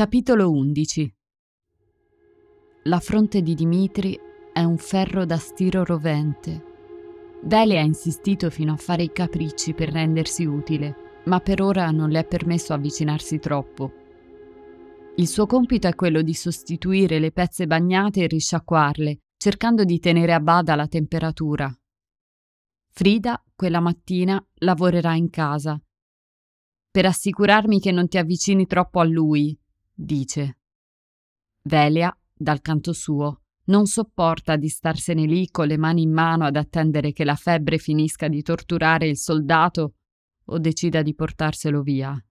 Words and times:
Capitolo 0.00 0.50
11 0.50 1.14
La 2.84 3.00
fronte 3.00 3.42
di 3.42 3.54
Dimitri 3.54 4.18
è 4.50 4.62
un 4.64 4.78
ferro 4.78 5.26
da 5.26 5.36
stiro 5.36 5.84
rovente. 5.84 6.64
Dele 7.42 7.78
ha 7.78 7.82
insistito 7.82 8.48
fino 8.48 8.72
a 8.72 8.78
fare 8.78 9.02
i 9.02 9.12
capricci 9.12 9.74
per 9.74 9.90
rendersi 9.90 10.46
utile, 10.46 11.20
ma 11.26 11.40
per 11.40 11.60
ora 11.60 11.90
non 11.90 12.08
le 12.08 12.20
è 12.20 12.26
permesso 12.26 12.72
avvicinarsi 12.72 13.38
troppo. 13.40 13.92
Il 15.16 15.28
suo 15.28 15.44
compito 15.44 15.86
è 15.86 15.94
quello 15.94 16.22
di 16.22 16.32
sostituire 16.32 17.18
le 17.18 17.30
pezze 17.30 17.66
bagnate 17.66 18.22
e 18.22 18.26
risciacquarle, 18.26 19.18
cercando 19.36 19.84
di 19.84 19.98
tenere 19.98 20.32
a 20.32 20.40
bada 20.40 20.76
la 20.76 20.86
temperatura. 20.86 21.70
Frida, 22.88 23.44
quella 23.54 23.80
mattina, 23.80 24.42
lavorerà 24.60 25.14
in 25.14 25.28
casa. 25.28 25.78
Per 26.90 27.04
assicurarmi 27.04 27.80
che 27.80 27.92
non 27.92 28.08
ti 28.08 28.16
avvicini 28.16 28.64
troppo 28.64 29.00
a 29.00 29.04
lui, 29.04 29.54
dice. 30.00 30.58
Velia, 31.62 32.16
dal 32.32 32.60
canto 32.60 32.92
suo, 32.92 33.42
non 33.64 33.86
sopporta 33.86 34.56
di 34.56 34.68
starsene 34.68 35.26
lì 35.26 35.50
con 35.50 35.66
le 35.66 35.76
mani 35.76 36.02
in 36.02 36.12
mano 36.12 36.44
ad 36.44 36.56
attendere 36.56 37.12
che 37.12 37.24
la 37.24 37.36
febbre 37.36 37.78
finisca 37.78 38.28
di 38.28 38.42
torturare 38.42 39.06
il 39.06 39.18
soldato 39.18 39.94
o 40.44 40.58
decida 40.58 41.02
di 41.02 41.14
portarselo 41.14 41.82
via. 41.82 42.24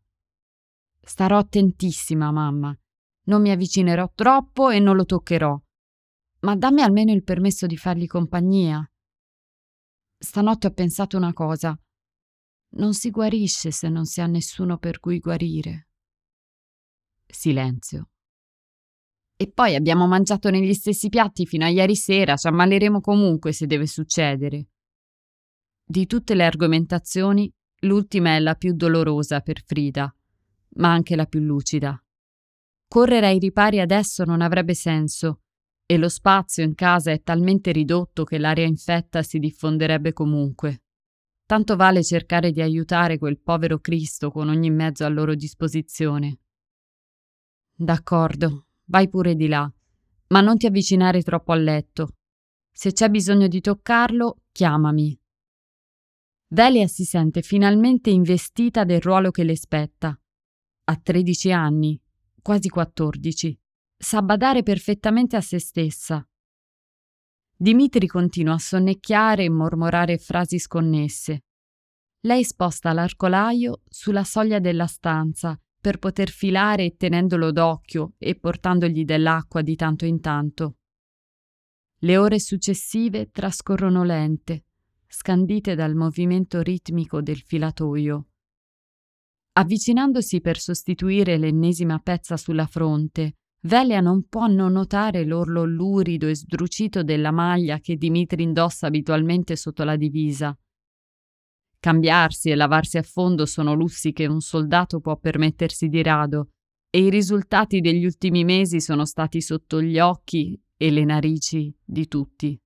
Starò 0.99 1.38
attentissima, 1.38 2.31
mamma. 2.31 2.77
Non 3.26 3.41
mi 3.41 3.52
avvicinerò 3.52 4.12
troppo 4.13 4.70
e 4.70 4.79
non 4.79 4.95
lo 4.95 5.05
toccherò. 5.05 5.62
Ma 6.41 6.55
dammi 6.55 6.81
almeno 6.81 7.12
il 7.12 7.23
permesso 7.23 7.67
di 7.67 7.77
fargli 7.77 8.07
compagnia. 8.07 8.84
Stanotte 10.17 10.67
ho 10.67 10.71
pensato 10.71 11.15
una 11.15 11.31
cosa. 11.34 11.79
Non 12.71 12.93
si 12.93 13.12
guarisce 13.12 13.71
se 13.71 13.88
non 13.90 14.05
si 14.05 14.20
ha 14.21 14.27
nessuno 14.27 14.77
per 14.77 14.99
cui 14.99 15.20
guarire. 15.20 15.88
Silenzio. 17.31 18.09
E 19.35 19.51
poi 19.51 19.75
abbiamo 19.75 20.07
mangiato 20.07 20.49
negli 20.49 20.73
stessi 20.73 21.09
piatti 21.09 21.45
fino 21.45 21.63
a 21.63 21.70
ieri 21.70 21.95
sera, 21.95 22.35
ci 22.35 22.48
ammaleremo 22.48 22.99
comunque 22.99 23.54
se 23.54 23.67
deve 23.67 23.87
succedere. 23.87 24.67
Di 25.85 26.05
tutte 26.07 26.35
le 26.35 26.43
argomentazioni, 26.43 27.51
l'ultima 27.81 28.35
è 28.35 28.39
la 28.39 28.55
più 28.55 28.73
dolorosa 28.73 29.39
per 29.39 29.63
Frida, 29.63 30.13
ma 30.76 30.91
anche 30.91 31.15
la 31.15 31.26
più 31.26 31.39
lucida. 31.39 32.01
Correre 32.87 33.27
ai 33.27 33.39
ripari 33.39 33.79
adesso 33.79 34.23
non 34.26 34.41
avrebbe 34.41 34.73
senso, 34.73 35.41
e 35.85 35.98
lo 35.98 36.09
spazio 36.09 36.63
in 36.63 36.76
casa 36.76 37.11
è 37.11 37.21
talmente 37.21 37.71
ridotto 37.71 38.23
che 38.23 38.37
l'aria 38.37 38.65
infetta 38.65 39.23
si 39.23 39.39
diffonderebbe 39.39 40.11
comunque. 40.11 40.84
Tanto 41.45 41.76
vale 41.76 42.04
cercare 42.04 42.51
di 42.51 42.61
aiutare 42.61 43.17
quel 43.17 43.39
povero 43.39 43.79
Cristo 43.79 44.29
con 44.29 44.49
ogni 44.49 44.70
mezzo 44.70 45.05
a 45.05 45.09
loro 45.09 45.34
disposizione. 45.34 46.39
D'accordo, 47.82 48.66
Vai 48.90 49.08
pure 49.08 49.35
di 49.35 49.48
là, 49.48 49.72
ma 50.30 50.41
non 50.41 50.58
ti 50.58 50.66
avvicinare 50.66 51.22
troppo 51.22 51.52
al 51.52 51.63
letto. 51.63 52.16
Se 52.72 52.91
c'è 52.91 53.08
bisogno 53.08 53.48
di 53.48 53.62
toccarlo, 53.62 54.41
chiamami. 54.52 55.18
Velia 56.48 56.88
si 56.88 57.05
sente 57.05 57.44
finalmente 57.44 58.10
investita 58.10 58.84
del 58.84 59.00
ruolo 59.00 59.30
che 59.30 59.44
le 59.44 59.55
spetta. 59.55 60.20
Ha 60.85 60.96
13 60.98 61.52
anni, 61.52 62.02
quasi 62.41 62.68
14. 62.68 63.60
Sa 63.96 64.22
badare 64.24 64.63
perfettamente 64.63 65.35
a 65.35 65.41
se 65.41 65.59
stessa. 65.59 66.28
Dimitri 67.56 68.07
continua 68.07 68.56
a 68.56 68.59
sonnecchiare 68.59 69.44
e 69.44 69.50
mormorare 69.50 70.18
frasi 70.18 70.57
sconnesse. 70.57 71.44
Lei 72.22 72.44
sposta 72.44 72.91
l'arcolaio 72.91 73.81
sulla 73.88 74.24
soglia 74.24 74.59
della 74.59 74.88
stanza 74.88 75.57
per 75.80 75.97
poter 75.97 76.30
filare 76.30 76.96
tenendolo 76.97 77.52
d'occhio 77.52 78.13
e 78.18 78.35
portandogli 78.35 79.06
dell'acqua 79.06 79.62
di 79.62 79.75
tanto 79.75 80.06
in 80.06 80.19
tanto. 80.19 80.78
Le 82.00 82.18
ore 82.18 82.40
successive 82.40 83.30
trascorrono 83.31 84.03
lente, 84.03 84.66
scandite 85.07 85.75
dal 85.75 85.95
movimento 85.95 86.62
ritmico 86.62 87.22
del 87.22 87.41
filatoio. 87.41 88.28
Avvicinandosi 89.53 90.39
per 90.39 90.59
sostituire 90.59 91.38
l'ennesima 91.38 92.00
pezza 92.00 92.38
sulla 92.38 92.66
fronte, 92.66 93.35
Velia 93.63 94.00
non 94.00 94.28
può 94.29 94.47
non 94.47 94.72
notare 94.72 95.25
l'orlo 95.25 95.66
lurido 95.66 96.28
e 96.28 96.35
sdrucito 96.35 97.03
della 97.03 97.31
maglia 97.31 97.79
che 97.79 97.97
Dimitri 97.97 98.44
indossa 98.44 98.88
abitualmente 98.88 99.57
sotto 99.57 99.84
la 99.84 99.97
divisa. 99.97 100.57
Cambiarsi 101.79 102.50
e 102.50 102.56
lavarsi 102.56 102.97
a 102.97 103.03
fondo 103.03 103.45
sono 103.45 103.73
lussi 103.73 104.12
che 104.12 104.25
un 104.25 104.41
soldato 104.41 105.00
può 105.00 105.17
permettersi 105.17 105.88
di 105.88 106.03
rado, 106.03 106.51
e 106.90 107.00
i 107.00 107.09
risultati 107.09 107.79
degli 107.79 108.03
ultimi 108.03 108.44
mesi 108.44 108.81
sono 108.81 109.06
stati 109.06 109.41
sotto 109.41 109.81
gli 109.81 109.97
occhi 110.00 110.62
e 110.75 110.91
le 110.91 111.06
narici 111.06 111.73
di 111.84 112.07
tutti. 112.07 112.59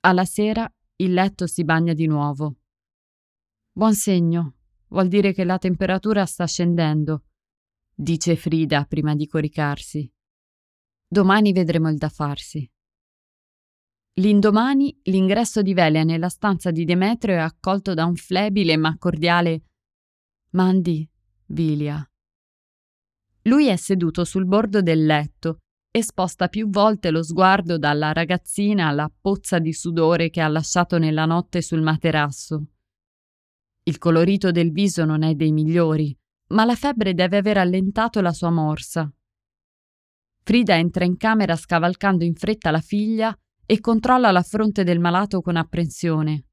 Alla 0.00 0.24
sera 0.24 0.70
il 0.96 1.12
letto 1.12 1.46
si 1.46 1.64
bagna 1.64 1.92
di 1.92 2.06
nuovo. 2.06 2.56
Buon 3.70 3.94
segno, 3.94 4.56
vuol 4.88 5.08
dire 5.08 5.32
che 5.32 5.44
la 5.44 5.58
temperatura 5.58 6.24
sta 6.26 6.46
scendendo, 6.46 7.24
dice 7.94 8.34
Frida 8.36 8.84
prima 8.84 9.14
di 9.14 9.26
coricarsi. 9.26 10.10
Domani 11.06 11.52
vedremo 11.52 11.88
il 11.88 11.98
da 11.98 12.08
farsi. 12.08 12.68
L'indomani 14.18 14.96
l'ingresso 15.04 15.60
di 15.60 15.74
Velia 15.74 16.04
nella 16.04 16.28
stanza 16.28 16.70
di 16.70 16.84
Demetrio 16.84 17.34
è 17.34 17.38
accolto 17.38 17.94
da 17.94 18.04
un 18.04 18.14
flebile 18.14 18.76
ma 18.76 18.96
cordiale 18.96 19.62
Mandi, 20.50 21.08
Vilia. 21.46 22.08
Lui 23.42 23.66
è 23.66 23.74
seduto 23.74 24.24
sul 24.24 24.46
bordo 24.46 24.82
del 24.82 25.04
letto 25.04 25.62
e 25.90 26.00
sposta 26.04 26.46
più 26.46 26.70
volte 26.70 27.10
lo 27.10 27.24
sguardo 27.24 27.76
dalla 27.76 28.12
ragazzina 28.12 28.86
alla 28.86 29.12
pozza 29.20 29.58
di 29.58 29.72
sudore 29.72 30.30
che 30.30 30.40
ha 30.40 30.48
lasciato 30.48 30.98
nella 30.98 31.24
notte 31.24 31.60
sul 31.60 31.82
materasso. 31.82 32.66
Il 33.82 33.98
colorito 33.98 34.52
del 34.52 34.70
viso 34.70 35.04
non 35.04 35.24
è 35.24 35.34
dei 35.34 35.50
migliori, 35.50 36.16
ma 36.50 36.64
la 36.64 36.76
febbre 36.76 37.14
deve 37.14 37.38
aver 37.38 37.58
allentato 37.58 38.20
la 38.20 38.32
sua 38.32 38.50
morsa. 38.50 39.12
Frida 40.44 40.76
entra 40.76 41.04
in 41.04 41.16
camera 41.16 41.56
scavalcando 41.56 42.22
in 42.22 42.34
fretta 42.34 42.70
la 42.70 42.80
figlia 42.80 43.36
e 43.66 43.80
controlla 43.80 44.30
la 44.30 44.42
fronte 44.42 44.84
del 44.84 45.00
malato 45.00 45.40
con 45.40 45.56
apprensione. 45.56 46.46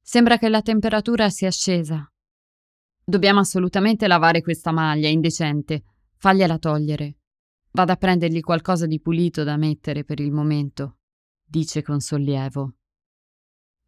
Sembra 0.00 0.38
che 0.38 0.48
la 0.48 0.62
temperatura 0.62 1.30
sia 1.30 1.50
scesa. 1.50 2.10
Dobbiamo 3.04 3.40
assolutamente 3.40 4.06
lavare 4.06 4.42
questa 4.42 4.72
maglia, 4.72 5.08
indecente. 5.08 5.84
Fagliela 6.16 6.58
togliere. 6.58 7.18
Vado 7.70 7.92
a 7.92 7.96
prendergli 7.96 8.40
qualcosa 8.40 8.86
di 8.86 9.00
pulito 9.00 9.44
da 9.44 9.56
mettere 9.56 10.02
per 10.02 10.18
il 10.20 10.32
momento, 10.32 10.98
dice 11.44 11.82
con 11.82 12.00
sollievo. 12.00 12.76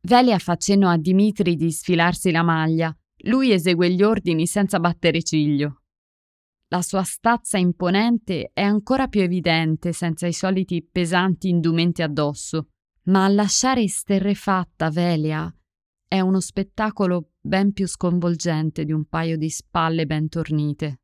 Velia 0.03 0.39
fa 0.39 0.57
cenno 0.57 0.89
a 0.89 0.99
Dimitri 0.99 1.57
di 1.57 1.73
sfilarsi 1.73 2.31
la 2.31 2.43
maglia. 2.43 2.97
Lui 3.23 3.51
esegue 3.51 3.91
gli 3.91 4.03
ordini 4.03 4.47
senza 4.47 4.79
battere 4.79 5.23
ciglio. 5.23 5.78
La 6.71 6.83
sua 6.83 7.03
stazza 7.03 7.57
imponente 7.57 8.51
è 8.53 8.61
ancora 8.61 9.09
più 9.09 9.23
evidente 9.23 9.93
senza 9.93 10.27
i 10.27 10.35
soliti 10.35 10.83
pesanti 10.83 11.49
indumenti 11.49 12.03
addosso, 12.03 12.69
ma 13.05 13.25
a 13.25 13.29
lasciare 13.29 13.83
esterrefatta 13.83 14.91
Velia 14.91 15.51
è 16.07 16.21
uno 16.21 16.41
spettacolo 16.41 17.33
ben 17.41 17.73
più 17.73 17.87
sconvolgente 17.87 18.85
di 18.85 18.93
un 18.93 19.07
paio 19.07 19.39
di 19.39 19.49
spalle 19.49 20.05
ben 20.05 20.29
tornite. 20.29 21.01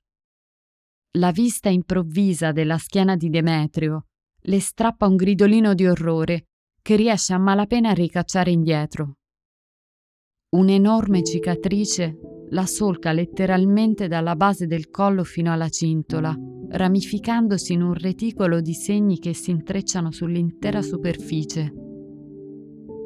La 1.17 1.31
vista 1.31 1.71
improvvisa 1.71 2.53
della 2.53 2.77
schiena 2.77 3.17
di 3.17 3.31
Demetrio 3.31 4.09
le 4.47 4.61
strappa 4.61 5.07
un 5.07 5.17
gridolino 5.17 5.73
di 5.73 5.87
orrore 5.87 6.49
che 6.83 6.97
riesce 6.97 7.33
a 7.33 7.39
malapena 7.39 7.91
a 7.91 7.95
ricacciare 7.95 8.51
indietro. 8.51 9.17
Un'enorme 10.51 11.23
cicatrice 11.23 12.19
la 12.55 12.67
solca 12.67 13.13
letteralmente 13.13 14.07
dalla 14.07 14.37
base 14.37 14.67
del 14.67 14.89
collo 14.89 15.25
fino 15.25 15.53
alla 15.53 15.69
cintola, 15.69 16.35
ramificandosi 16.71 17.73
in 17.73 17.83
un 17.83 17.95
reticolo 17.95 18.61
di 18.61 18.73
segni 18.73 19.19
che 19.19 19.35
si 19.35 19.51
intrecciano 19.51 20.13
sull'intera 20.13 20.81
superficie. 20.81 21.73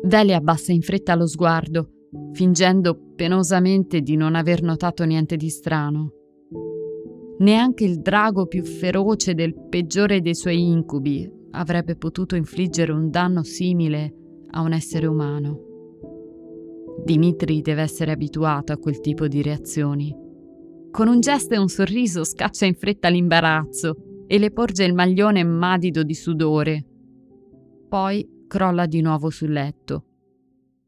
Deli 0.03 0.35
abbassa 0.35 0.73
in 0.73 0.83
fretta 0.83 1.15
lo 1.15 1.27
sguardo, 1.27 1.89
fingendo 2.33 3.15
penosamente 3.17 4.03
di 4.03 4.17
non 4.17 4.35
aver 4.35 4.63
notato 4.63 5.05
niente 5.05 5.37
di 5.37 5.49
strano. 5.49 6.13
Neanche 7.39 7.85
il 7.85 8.01
drago 8.01 8.47
più 8.47 8.63
feroce 8.65 9.33
del 9.33 9.55
peggiore 9.69 10.21
dei 10.21 10.35
suoi 10.35 10.71
incubi 10.71 11.29
avrebbe 11.53 11.97
potuto 11.97 12.37
infliggere 12.37 12.93
un 12.93 13.09
danno 13.09 13.43
simile 13.43 14.15
a 14.51 14.61
un 14.61 14.73
essere 14.73 15.07
umano. 15.07 15.68
Dimitri 17.09 17.63
deve 17.63 17.81
essere 17.81 18.13
abituato 18.13 18.71
a 18.71 18.77
quel 18.77 19.01
tipo 19.01 19.29
di 19.29 19.41
reazioni. 19.41 20.15
Con 20.91 21.09
un 21.09 21.21
gesto 21.21 21.55
e 21.55 21.59
un 21.59 21.69
sorriso 21.69 22.23
scaccia 22.23 22.67
in 22.67 22.75
fretta 22.75 23.09
l'imbarazzo 23.09 24.27
e 24.27 24.37
le 24.37 24.53
porge 24.53 24.85
il 24.85 24.93
maglione 24.93 25.43
madido 25.43 26.03
di 26.03 26.13
sudore. 26.13 26.85
Poi 27.89 28.45
crolla 28.47 28.85
di 28.85 29.01
nuovo 29.01 29.31
sul 29.31 29.53
letto. 29.53 30.05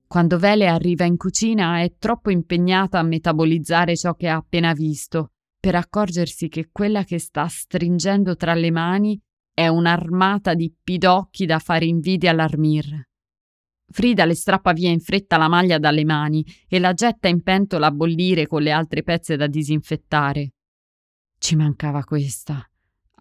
Quando 0.07 0.39
Vele 0.39 0.67
arriva 0.67 1.07
in 1.07 1.17
cucina 1.17 1.81
è 1.81 1.95
troppo 1.99 2.29
impegnata 2.29 2.99
a 2.99 3.03
metabolizzare 3.03 3.97
ciò 3.97 4.15
che 4.15 4.29
ha 4.29 4.37
appena 4.37 4.75
visto 4.75 5.31
per 5.59 5.75
accorgersi 5.75 6.51
che 6.51 6.69
quella 6.71 7.03
che 7.03 7.19
sta 7.19 7.47
stringendo 7.49 8.37
tra 8.37 8.53
le 8.53 8.71
mani 8.71 9.19
è 9.55 9.69
un'armata 9.69 10.53
di 10.53 10.71
pidocchi 10.83 11.47
da 11.47 11.59
fare 11.59 11.87
invidia 11.87 12.33
all'Armir. 12.33 13.09
Frida 13.93 14.25
le 14.25 14.35
strappa 14.35 14.73
via 14.73 14.89
in 14.89 15.01
fretta 15.01 15.37
la 15.37 15.49
maglia 15.49 15.79
dalle 15.79 16.05
mani 16.05 16.47
e 16.69 16.79
la 16.79 16.93
getta 16.93 17.27
in 17.27 17.43
pentola 17.43 17.89
a 17.89 17.91
bollire 17.91 18.47
con 18.47 18.63
le 18.63 18.71
altre 18.71 19.03
pezze 19.03 19.37
da 19.37 19.49
disinfettare. 19.49 20.53
Ci 21.37 21.57
mancava 21.57 22.05
questa, 22.05 22.65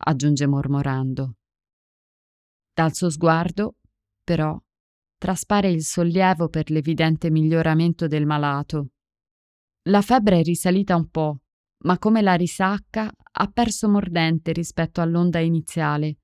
aggiunge 0.01 0.45
mormorando. 0.45 1.37
Dal 2.71 2.93
suo 2.93 3.09
sguardo, 3.09 3.77
però, 4.23 4.61
traspare 5.17 5.71
il 5.71 5.83
sollievo 5.83 6.49
per 6.49 6.69
l'evidente 6.69 7.31
miglioramento 7.31 8.07
del 8.07 8.27
malato. 8.27 8.89
La 9.89 10.01
febbre 10.01 10.39
è 10.39 10.43
risalita 10.43 10.95
un 10.95 11.09
po', 11.09 11.39
ma 11.85 11.97
come 11.97 12.21
la 12.21 12.35
risacca 12.35 13.11
ha 13.31 13.47
perso 13.47 13.89
mordente 13.89 14.51
rispetto 14.51 15.01
all'onda 15.01 15.39
iniziale. 15.39 16.17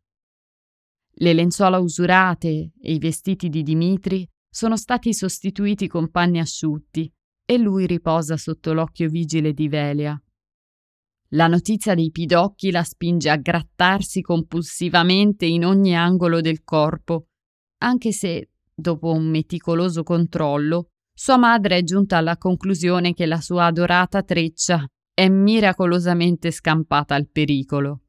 Le 1.18 1.34
lenzuola 1.34 1.80
usurate 1.80 2.74
e 2.80 2.94
i 2.94 3.00
vestiti 3.00 3.50
di 3.50 3.64
Dimitri 3.64 4.30
sono 4.56 4.78
stati 4.78 5.14
sostituiti 5.14 5.90
con 5.90 6.10
panni 6.10 6.40
asciutti 6.40 7.12
e 7.44 7.58
lui 7.58 7.86
riposa 7.86 8.38
sotto 8.38 8.72
l'occhio 8.72 9.10
vigile 9.10 9.52
di 9.52 9.68
Velia. 9.68 10.18
La 11.32 11.48
notizia 11.48 11.94
dei 11.94 12.10
pidocchi 12.10 12.72
la 12.72 12.84
spinge 12.84 13.30
a 13.30 13.36
grattarsi 13.36 14.22
compulsivamente 14.22 15.46
in 15.46 15.66
ogni 15.66 15.94
angolo 15.94 16.40
del 16.40 16.64
corpo, 16.64 17.28
anche 17.80 18.14
se, 18.14 18.52
dopo 18.74 19.12
un 19.12 19.30
meticoloso 19.30 20.04
controllo, 20.04 20.92
sua 21.14 21.36
madre 21.36 21.80
è 21.80 21.84
giunta 21.84 22.16
alla 22.16 22.38
conclusione 22.38 23.14
che 23.14 23.26
la 23.26 23.42
sua 23.42 23.66
adorata 23.66 24.24
treccia 24.24 24.88
è 25.14 25.28
miracolosamente 25.28 26.52
scampata 26.52 27.14
al 27.14 27.28
pericolo. 27.28 28.04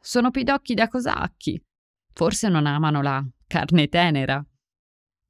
Sono 0.00 0.32
pidocchi 0.32 0.74
da 0.74 0.88
cosacchi. 0.88 1.64
Forse 2.12 2.48
non 2.48 2.66
amano 2.66 3.02
la 3.02 3.24
carne 3.46 3.86
tenera. 3.86 4.44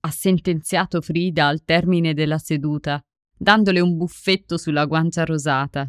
Ha 0.09 0.11
sentenziato 0.11 1.03
Frida 1.03 1.49
al 1.49 1.65
termine 1.65 2.15
della 2.15 2.39
seduta, 2.39 2.99
dandole 3.37 3.81
un 3.81 3.95
buffetto 3.99 4.57
sulla 4.57 4.87
guancia 4.87 5.23
rosata. 5.23 5.87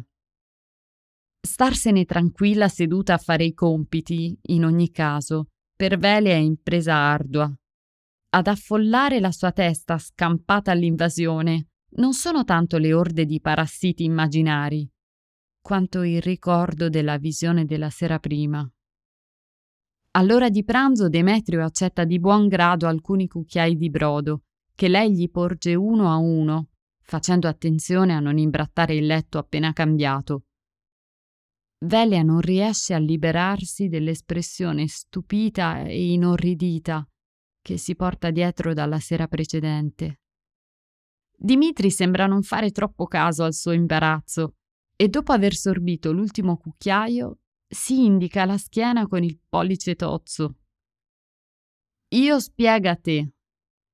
Starsene 1.40 2.04
tranquilla 2.04 2.68
seduta 2.68 3.14
a 3.14 3.16
fare 3.16 3.44
i 3.44 3.54
compiti, 3.54 4.38
in 4.48 4.66
ogni 4.66 4.90
caso, 4.90 5.52
per 5.74 5.96
Vele 5.96 6.32
è 6.32 6.36
impresa 6.36 6.96
ardua. 6.96 7.50
Ad 8.32 8.46
affollare 8.46 9.20
la 9.20 9.32
sua 9.32 9.52
testa 9.52 9.96
scampata 9.96 10.70
all'invasione 10.70 11.68
non 11.92 12.12
sono 12.12 12.44
tanto 12.44 12.76
le 12.76 12.92
orde 12.92 13.24
di 13.24 13.40
parassiti 13.40 14.04
immaginari, 14.04 14.86
quanto 15.62 16.02
il 16.02 16.20
ricordo 16.20 16.90
della 16.90 17.16
visione 17.16 17.64
della 17.64 17.88
sera 17.88 18.18
prima. 18.18 18.70
All'ora 20.12 20.50
di 20.50 20.64
pranzo 20.64 21.08
Demetrio 21.08 21.64
accetta 21.64 22.04
di 22.04 22.18
buon 22.18 22.48
grado 22.48 22.88
alcuni 22.88 23.28
cucchiai 23.28 23.76
di 23.76 23.90
brodo, 23.90 24.42
che 24.74 24.88
lei 24.88 25.12
gli 25.12 25.30
porge 25.30 25.76
uno 25.76 26.10
a 26.10 26.16
uno, 26.16 26.70
facendo 27.00 27.46
attenzione 27.46 28.14
a 28.14 28.18
non 28.18 28.36
imbrattare 28.36 28.96
il 28.96 29.06
letto 29.06 29.38
appena 29.38 29.72
cambiato. 29.72 30.46
Velia 31.84 32.22
non 32.22 32.40
riesce 32.40 32.92
a 32.92 32.98
liberarsi 32.98 33.88
dell'espressione 33.88 34.88
stupita 34.88 35.82
e 35.84 36.12
inorridita 36.12 37.06
che 37.62 37.76
si 37.76 37.94
porta 37.94 38.30
dietro 38.30 38.74
dalla 38.74 38.98
sera 38.98 39.28
precedente. 39.28 40.20
Dimitri 41.36 41.90
sembra 41.90 42.26
non 42.26 42.42
fare 42.42 42.70
troppo 42.70 43.06
caso 43.06 43.44
al 43.44 43.54
suo 43.54 43.72
imbarazzo 43.72 44.56
e 44.96 45.08
dopo 45.08 45.32
aver 45.32 45.54
sorbito 45.54 46.10
l'ultimo 46.10 46.56
cucchiaio 46.56 47.38
si 47.72 48.04
indica 48.04 48.44
la 48.44 48.58
schiena 48.58 49.06
con 49.06 49.22
il 49.22 49.38
pollice 49.48 49.94
tozzo. 49.94 50.56
Io 52.08 52.40
spiega 52.40 52.90
a 52.90 52.96
te, 52.96 53.32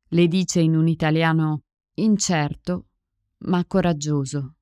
le 0.08 0.28
dice 0.28 0.61
in 0.61 0.75
un 0.75 0.88
italiano 0.88 1.64
incerto 1.94 2.87
ma 3.38 3.64
coraggioso. 3.67 4.55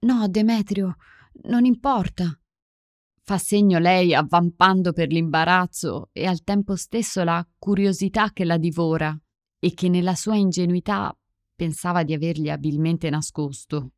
No, 0.00 0.28
Demetrio, 0.28 0.96
non 1.44 1.64
importa. 1.64 2.38
Fa 3.22 3.38
segno 3.38 3.78
lei 3.78 4.14
avvampando 4.14 4.92
per 4.92 5.08
l'imbarazzo 5.08 6.10
e 6.12 6.26
al 6.26 6.42
tempo 6.42 6.74
stesso 6.76 7.22
la 7.22 7.46
curiosità 7.58 8.32
che 8.32 8.44
la 8.44 8.56
divora 8.56 9.16
e 9.58 9.74
che 9.74 9.88
nella 9.88 10.14
sua 10.14 10.36
ingenuità 10.36 11.16
pensava 11.54 12.02
di 12.02 12.14
avergli 12.14 12.50
abilmente 12.50 13.08
nascosto. 13.10 13.92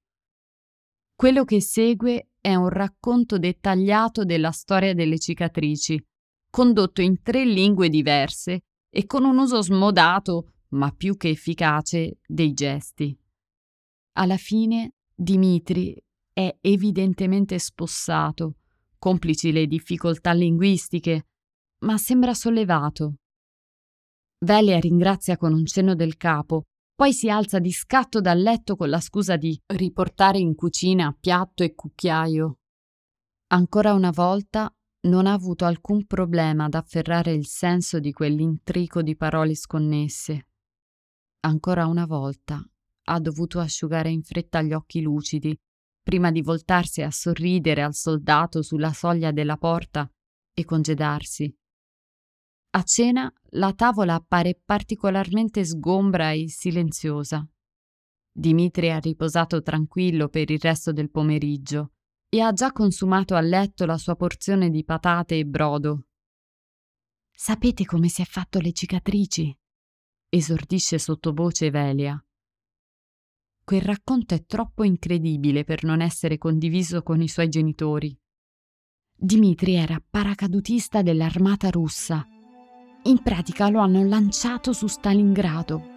Quello 1.18 1.42
che 1.42 1.60
segue 1.60 2.28
è 2.40 2.54
un 2.54 2.68
racconto 2.68 3.38
dettagliato 3.38 4.22
della 4.22 4.52
storia 4.52 4.94
delle 4.94 5.18
cicatrici, 5.18 6.00
condotto 6.48 7.00
in 7.00 7.22
tre 7.22 7.44
lingue 7.44 7.88
diverse 7.88 8.60
e 8.88 9.04
con 9.04 9.24
un 9.24 9.36
uso 9.36 9.60
smodato, 9.60 10.52
ma 10.68 10.92
più 10.92 11.16
che 11.16 11.30
efficace, 11.30 12.18
dei 12.24 12.52
gesti. 12.52 13.18
Alla 14.12 14.36
fine 14.36 14.92
Dimitri 15.12 16.00
è 16.32 16.56
evidentemente 16.60 17.58
spossato, 17.58 18.58
complici 18.96 19.50
le 19.50 19.66
difficoltà 19.66 20.32
linguistiche, 20.32 21.26
ma 21.78 21.98
sembra 21.98 22.32
sollevato. 22.32 23.14
Velia 24.44 24.78
ringrazia 24.78 25.36
con 25.36 25.52
un 25.52 25.66
cenno 25.66 25.96
del 25.96 26.16
capo 26.16 26.67
poi 26.98 27.12
si 27.12 27.30
alza 27.30 27.60
di 27.60 27.70
scatto 27.70 28.20
dal 28.20 28.40
letto 28.40 28.74
con 28.74 28.88
la 28.88 28.98
scusa 28.98 29.36
di 29.36 29.56
riportare 29.66 30.40
in 30.40 30.56
cucina 30.56 31.16
piatto 31.16 31.62
e 31.62 31.76
cucchiaio. 31.76 32.58
Ancora 33.52 33.92
una 33.92 34.10
volta 34.10 34.68
non 35.02 35.26
ha 35.28 35.32
avuto 35.32 35.64
alcun 35.64 36.06
problema 36.06 36.64
ad 36.64 36.74
afferrare 36.74 37.32
il 37.34 37.46
senso 37.46 38.00
di 38.00 38.10
quell'intrico 38.10 39.00
di 39.02 39.14
parole 39.14 39.54
sconnesse. 39.54 40.48
Ancora 41.42 41.86
una 41.86 42.04
volta 42.04 42.68
ha 43.04 43.20
dovuto 43.20 43.60
asciugare 43.60 44.10
in 44.10 44.24
fretta 44.24 44.60
gli 44.62 44.72
occhi 44.72 45.00
lucidi 45.00 45.56
prima 46.02 46.32
di 46.32 46.42
voltarsi 46.42 47.02
a 47.02 47.12
sorridere 47.12 47.80
al 47.80 47.94
soldato 47.94 48.60
sulla 48.60 48.92
soglia 48.92 49.30
della 49.30 49.56
porta 49.56 50.10
e 50.52 50.64
congedarsi. 50.64 51.56
A 52.70 52.82
cena 52.82 53.32
la 53.52 53.72
tavola 53.72 54.14
appare 54.14 54.60
particolarmente 54.62 55.64
sgombra 55.64 56.32
e 56.32 56.48
silenziosa. 56.48 57.48
Dimitri 58.30 58.90
ha 58.90 58.98
riposato 58.98 59.62
tranquillo 59.62 60.28
per 60.28 60.50
il 60.50 60.60
resto 60.60 60.92
del 60.92 61.10
pomeriggio 61.10 61.92
e 62.28 62.40
ha 62.40 62.52
già 62.52 62.72
consumato 62.72 63.34
a 63.34 63.40
letto 63.40 63.86
la 63.86 63.96
sua 63.96 64.16
porzione 64.16 64.70
di 64.70 64.84
patate 64.84 65.38
e 65.38 65.44
brodo. 65.44 66.08
Sapete 67.32 67.84
come 67.84 68.08
si 68.08 68.22
è 68.22 68.24
fatto 68.24 68.60
le 68.60 68.72
cicatrici? 68.72 69.56
esordisce 70.28 70.98
sottovoce 70.98 71.70
Velia. 71.70 72.22
Quel 73.64 73.80
racconto 73.80 74.34
è 74.34 74.44
troppo 74.44 74.84
incredibile 74.84 75.64
per 75.64 75.84
non 75.84 76.00
essere 76.00 76.36
condiviso 76.36 77.02
con 77.02 77.22
i 77.22 77.28
suoi 77.28 77.48
genitori. 77.48 78.16
Dimitri 79.14 79.74
era 79.74 80.02
paracadutista 80.06 81.02
dell'armata 81.02 81.70
russa 81.70 82.26
in 83.02 83.22
pratica 83.22 83.68
lo 83.68 83.80
hanno 83.80 84.04
lanciato 84.04 84.72
su 84.72 84.86
Stalingrado. 84.86 85.96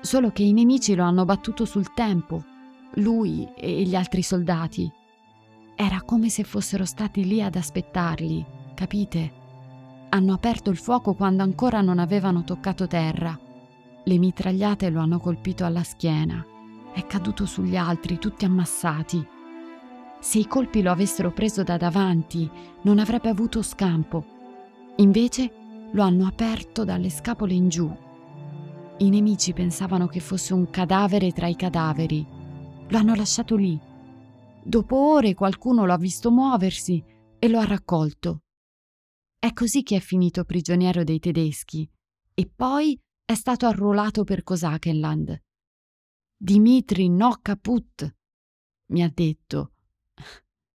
Solo 0.00 0.30
che 0.30 0.42
i 0.42 0.52
nemici 0.52 0.94
lo 0.94 1.04
hanno 1.04 1.24
battuto 1.24 1.64
sul 1.64 1.94
tempo, 1.94 2.44
lui 2.94 3.48
e 3.56 3.82
gli 3.82 3.94
altri 3.94 4.22
soldati. 4.22 4.90
Era 5.74 6.02
come 6.02 6.28
se 6.28 6.44
fossero 6.44 6.84
stati 6.84 7.24
lì 7.24 7.42
ad 7.42 7.56
aspettarli, 7.56 8.44
capite? 8.74 9.42
Hanno 10.10 10.34
aperto 10.34 10.70
il 10.70 10.76
fuoco 10.76 11.14
quando 11.14 11.42
ancora 11.42 11.80
non 11.80 11.98
avevano 11.98 12.44
toccato 12.44 12.86
terra. 12.86 13.36
Le 14.04 14.18
mitragliate 14.18 14.90
lo 14.90 15.00
hanno 15.00 15.18
colpito 15.18 15.64
alla 15.64 15.82
schiena. 15.82 16.44
È 16.92 17.04
caduto 17.06 17.46
sugli 17.46 17.76
altri, 17.76 18.18
tutti 18.18 18.44
ammassati. 18.44 19.26
Se 20.20 20.38
i 20.38 20.46
colpi 20.46 20.82
lo 20.82 20.92
avessero 20.92 21.32
preso 21.32 21.62
da 21.64 21.76
davanti, 21.76 22.48
non 22.82 22.98
avrebbe 22.98 23.30
avuto 23.30 23.62
scampo. 23.62 24.24
Invece 24.96 25.63
lo 25.94 26.02
hanno 26.02 26.26
aperto 26.26 26.84
dalle 26.84 27.08
scapole 27.08 27.54
in 27.54 27.68
giù. 27.68 27.92
I 28.98 29.08
nemici 29.08 29.52
pensavano 29.52 30.06
che 30.06 30.20
fosse 30.20 30.52
un 30.52 30.68
cadavere 30.68 31.32
tra 31.32 31.46
i 31.46 31.56
cadaveri. 31.56 32.26
Lo 32.88 32.98
hanno 32.98 33.14
lasciato 33.14 33.56
lì. 33.56 33.80
Dopo 34.64 34.96
ore 34.96 35.34
qualcuno 35.34 35.84
lo 35.84 35.92
ha 35.92 35.96
visto 35.96 36.30
muoversi 36.30 37.02
e 37.38 37.48
lo 37.48 37.58
ha 37.58 37.64
raccolto. 37.64 38.42
È 39.38 39.52
così 39.52 39.82
che 39.82 39.96
è 39.96 40.00
finito 40.00 40.44
prigioniero 40.44 41.04
dei 41.04 41.18
tedeschi 41.18 41.88
e 42.34 42.50
poi 42.52 42.98
è 43.24 43.34
stato 43.34 43.66
arruolato 43.66 44.24
per 44.24 44.42
Kosakenland. 44.42 45.42
Dimitri 46.36 47.08
no 47.08 47.38
caput, 47.40 48.16
mi 48.86 49.02
ha 49.02 49.10
detto. 49.12 49.74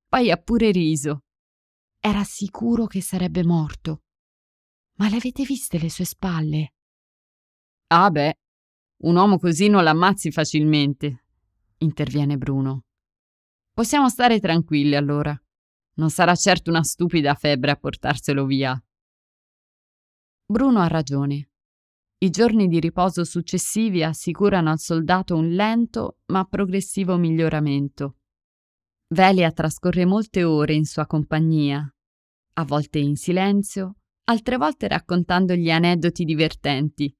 Poi 0.08 0.32
ha 0.32 0.38
pure 0.38 0.72
riso. 0.72 1.24
Era 2.00 2.24
sicuro 2.24 2.86
che 2.86 3.02
sarebbe 3.02 3.44
morto. 3.44 4.04
Ma 5.00 5.08
le 5.08 5.16
avete 5.16 5.44
viste 5.44 5.80
le 5.80 5.90
sue 5.90 6.04
spalle? 6.04 6.74
Ah 7.88 8.10
beh, 8.10 8.38
un 9.04 9.16
uomo 9.16 9.40
così 9.40 9.70
non 9.70 9.84
l'ammazzi 9.84 10.30
facilmente, 10.30 11.24
interviene 11.78 12.38
Bruno. 12.38 12.84
Possiamo 13.72 14.10
stare 14.10 14.42
tranquilli 14.42 14.96
allora. 14.96 15.42
Non 15.96 16.10
sarà 16.10 16.36
certo 16.36 16.70
una 16.70 16.84
stupida 16.84 17.34
febbre 17.34 17.72
a 17.72 17.76
portarselo 17.78 18.46
via. 18.46 18.82
Bruno 20.46 20.80
ha 20.82 20.88
ragione. 20.88 21.50
I 22.18 22.30
giorni 22.30 22.68
di 22.68 22.82
riposo 22.82 23.24
successivi 23.24 24.04
assicurano 24.04 24.70
al 24.70 24.80
soldato 24.80 25.38
un 25.38 25.50
lento 25.52 26.18
ma 26.26 26.44
progressivo 26.44 27.16
miglioramento. 27.16 28.18
Velia 29.14 29.52
trascorre 29.54 30.06
molte 30.06 30.44
ore 30.44 30.74
in 30.74 30.84
sua 30.84 31.06
compagnia, 31.06 31.90
a 32.54 32.66
volte 32.66 33.00
in 33.00 33.16
silenzio, 33.16 33.99
altre 34.30 34.58
volte 34.58 34.88
raccontandogli 34.88 35.72
aneddoti 35.72 36.24
divertenti. 36.24 37.14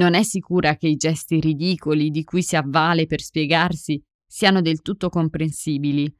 Non 0.00 0.14
è 0.14 0.22
sicura 0.22 0.76
che 0.76 0.88
i 0.88 0.96
gesti 0.96 1.38
ridicoli 1.38 2.08
di 2.08 2.24
cui 2.24 2.42
si 2.42 2.56
avvale 2.56 3.06
per 3.06 3.20
spiegarsi 3.20 4.02
siano 4.26 4.62
del 4.62 4.80
tutto 4.80 5.10
comprensibili, 5.10 6.10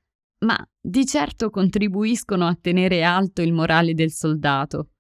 ma 0.45 0.63
di 0.79 1.07
certo 1.07 1.49
contribuiscono 1.49 2.47
a 2.47 2.55
tenere 2.61 3.03
alto 3.03 3.41
il 3.41 3.55
morale 3.55 3.95
del 3.95 4.11
soldato. 4.11 4.91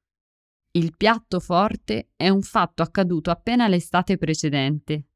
Il 0.75 0.97
piatto 0.97 1.38
forte 1.40 2.12
è 2.16 2.31
un 2.31 2.40
fatto 2.40 2.83
accaduto 2.83 3.31
appena 3.31 3.69
l'estate 3.69 4.16
precedente. 4.16 5.09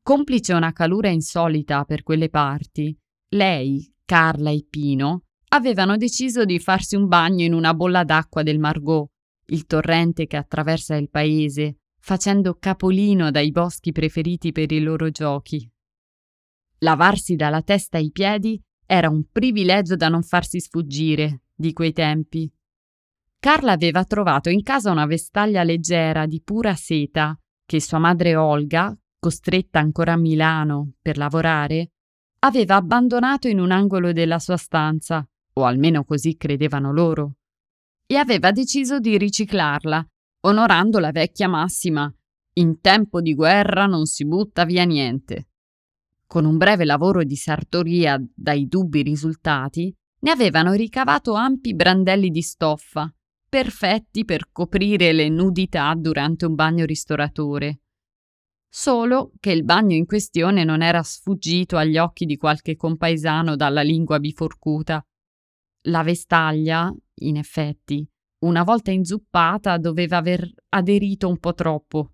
Complice 0.00 0.52
una 0.52 0.72
calura 0.72 1.08
insolita 1.08 1.84
per 1.84 2.04
quelle 2.04 2.28
parti, 2.28 2.96
lei, 3.30 3.92
Carla 4.04 4.50
e 4.50 4.64
Pino 4.68 5.24
avevano 5.54 5.96
deciso 5.96 6.44
di 6.44 6.58
farsi 6.58 6.96
un 6.96 7.06
bagno 7.06 7.44
in 7.44 7.52
una 7.52 7.74
bolla 7.74 8.04
d'acqua 8.04 8.42
del 8.42 8.58
Margot, 8.58 9.10
il 9.46 9.66
torrente 9.66 10.26
che 10.26 10.36
attraversa 10.36 10.96
il 10.96 11.10
paese, 11.10 11.78
facendo 12.00 12.56
capolino 12.58 13.30
dai 13.30 13.50
boschi 13.50 13.92
preferiti 13.92 14.50
per 14.50 14.72
i 14.72 14.80
loro 14.80 15.10
giochi. 15.10 15.70
Lavarsi 16.78 17.36
dalla 17.36 17.62
testa 17.62 17.98
ai 17.98 18.10
piedi 18.10 18.60
era 18.86 19.08
un 19.08 19.24
privilegio 19.30 19.94
da 19.94 20.08
non 20.08 20.22
farsi 20.22 20.58
sfuggire 20.58 21.42
di 21.54 21.72
quei 21.72 21.92
tempi. 21.92 22.50
Carla 23.38 23.72
aveva 23.72 24.04
trovato 24.04 24.48
in 24.48 24.62
casa 24.62 24.90
una 24.90 25.06
vestaglia 25.06 25.62
leggera 25.64 26.26
di 26.26 26.40
pura 26.42 26.74
seta 26.74 27.38
che 27.64 27.80
sua 27.80 27.98
madre 27.98 28.36
Olga, 28.36 28.96
costretta 29.18 29.78
ancora 29.80 30.14
a 30.14 30.18
Milano 30.18 30.94
per 31.00 31.16
lavorare, 31.18 31.92
aveva 32.40 32.76
abbandonato 32.76 33.48
in 33.48 33.60
un 33.60 33.70
angolo 33.70 34.12
della 34.12 34.38
sua 34.38 34.56
stanza, 34.56 35.26
o 35.54 35.64
almeno 35.64 36.04
così 36.04 36.36
credevano 36.36 36.92
loro, 36.92 37.36
e 38.06 38.16
aveva 38.16 38.52
deciso 38.52 38.98
di 38.98 39.16
riciclarla, 39.18 40.06
onorando 40.40 40.98
la 40.98 41.10
vecchia 41.10 41.48
massima 41.48 42.12
in 42.54 42.80
tempo 42.82 43.22
di 43.22 43.34
guerra 43.34 43.86
non 43.86 44.04
si 44.04 44.26
butta 44.26 44.66
via 44.66 44.84
niente. 44.84 45.48
Con 46.26 46.44
un 46.44 46.58
breve 46.58 46.84
lavoro 46.84 47.24
di 47.24 47.36
sartoria 47.36 48.22
dai 48.34 48.66
dubbi 48.66 49.02
risultati, 49.02 49.94
ne 50.20 50.30
avevano 50.30 50.72
ricavato 50.72 51.32
ampi 51.32 51.74
brandelli 51.74 52.28
di 52.28 52.42
stoffa, 52.42 53.10
perfetti 53.48 54.24
per 54.26 54.50
coprire 54.52 55.12
le 55.12 55.30
nudità 55.30 55.94
durante 55.96 56.44
un 56.44 56.54
bagno 56.54 56.84
ristoratore. 56.84 57.80
Solo 58.68 59.32
che 59.40 59.50
il 59.50 59.64
bagno 59.64 59.94
in 59.94 60.04
questione 60.04 60.62
non 60.64 60.82
era 60.82 61.02
sfuggito 61.02 61.76
agli 61.76 61.96
occhi 61.96 62.26
di 62.26 62.36
qualche 62.36 62.76
compaesano 62.76 63.56
dalla 63.56 63.82
lingua 63.82 64.18
biforcuta. 64.18 65.02
La 65.86 66.02
vestaglia, 66.02 66.94
in 67.22 67.36
effetti, 67.36 68.06
una 68.44 68.62
volta 68.62 68.92
inzuppata, 68.92 69.78
doveva 69.78 70.18
aver 70.18 70.48
aderito 70.68 71.28
un 71.28 71.38
po' 71.38 71.54
troppo. 71.54 72.12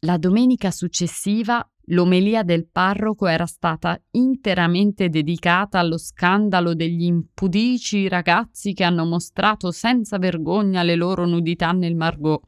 La 0.00 0.18
domenica 0.18 0.70
successiva 0.70 1.66
l'omelia 1.86 2.42
del 2.42 2.68
parroco 2.68 3.26
era 3.26 3.46
stata 3.46 3.98
interamente 4.12 5.08
dedicata 5.08 5.78
allo 5.78 5.98
scandalo 5.98 6.74
degli 6.74 7.04
impudici 7.04 8.08
ragazzi 8.08 8.72
che 8.74 8.84
hanno 8.84 9.04
mostrato 9.04 9.70
senza 9.70 10.18
vergogna 10.18 10.82
le 10.82 10.94
loro 10.94 11.26
nudità 11.26 11.72
nel 11.72 11.96
Margot 11.96 12.42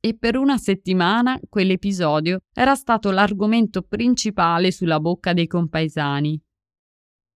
e 0.00 0.16
per 0.16 0.36
una 0.36 0.58
settimana 0.58 1.40
quell'episodio 1.48 2.40
era 2.52 2.74
stato 2.74 3.10
l'argomento 3.10 3.82
principale 3.82 4.72
sulla 4.72 4.98
bocca 4.98 5.32
dei 5.32 5.46
compaesani. 5.46 6.40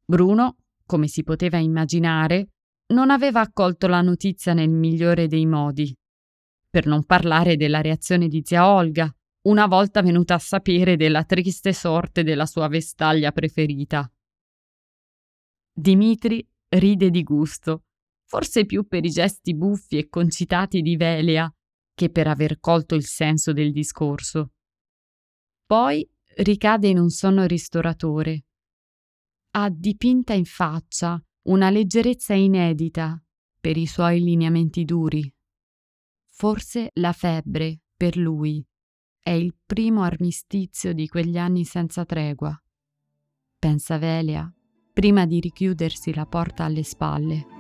Bruno, 0.05 0.57
come 0.87 1.09
si 1.09 1.23
poteva 1.23 1.59
immaginare, 1.59 2.53
non 2.95 3.11
aveva 3.11 3.41
accolto 3.41 3.89
la 3.89 4.01
notizia 4.01 4.55
nel 4.55 4.71
migliore 4.71 5.27
dei 5.27 5.45
modi. 5.45 5.95
Per 6.71 6.87
non 6.87 7.05
parlare 7.05 7.57
della 7.57 7.81
reazione 7.81 8.29
di 8.29 8.43
zia 8.45 8.71
Olga, 8.71 9.13
una 9.47 9.67
volta 9.67 10.03
venuta 10.03 10.35
a 10.35 10.39
sapere 10.39 10.97
della 10.97 11.25
triste 11.25 11.73
sorte 11.73 12.23
della 12.23 12.47
sua 12.47 12.69
vestaglia 12.69 13.33
preferita. 13.33 14.11
Dimitri 15.73 16.47
ride 16.69 17.11
di 17.11 17.23
gusto, 17.23 17.85
forse 18.25 18.65
più 18.65 18.87
per 18.87 19.05
i 19.05 19.11
gesti 19.11 19.55
buffi 19.55 19.99
e 19.99 20.09
concitati 20.09 20.81
di 20.81 20.97
Velia 20.97 21.53
che 21.95 22.11
per 22.11 22.27
aver 22.27 22.59
colto 22.61 22.95
il 22.95 23.05
senso 23.05 23.53
del 23.53 23.73
discorso. 23.73 24.53
Poi 25.65 26.09
ricade 26.37 26.89
in 26.89 26.99
un 26.99 27.09
sonno 27.09 27.45
ristoratore. 27.47 28.45
Ha 29.59 29.71
dipinta 29.71 30.35
in 30.35 30.45
faccia 30.45 31.19
una 31.45 31.71
leggerezza 31.71 32.35
inedita 32.35 33.19
per 33.59 33.79
i 33.79 33.87
suoi 33.87 34.21
lineamenti 34.21 34.85
duri. 34.85 35.35
Forse 36.27 36.91
la 36.97 37.15
febbre, 37.15 37.81
per 37.97 38.19
lui, 38.19 38.63
è 39.19 39.31
il 39.31 39.57
primo 39.65 40.03
armistizio 40.03 40.93
di 40.93 41.09
quegli 41.09 41.39
anni 41.39 41.65
senza 41.65 42.05
tregua. 42.05 42.55
Pensa 43.59 43.97
Velia, 43.97 44.55
prima 44.93 45.25
di 45.25 45.41
richiudersi 45.41 46.13
la 46.13 46.27
porta 46.27 46.65
alle 46.65 46.83
spalle. 46.83 47.56